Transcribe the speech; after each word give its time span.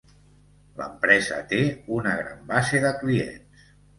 L'empresa 0.79 1.37
té 1.51 1.59
una 1.99 2.15
gran 2.21 2.41
base 2.55 2.83
de 2.87 2.95
clients. 3.05 3.71